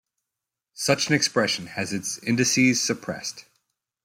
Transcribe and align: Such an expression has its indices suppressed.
Such 0.73 1.09
an 1.09 1.13
expression 1.13 1.67
has 1.67 1.93
its 1.93 2.17
indices 2.23 2.81
suppressed. 2.81 3.45